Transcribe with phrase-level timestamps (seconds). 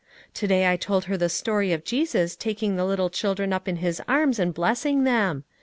[0.41, 3.75] "To day I told her the story of Jesus taking the little children up in
[3.75, 5.43] his arms and blessing them.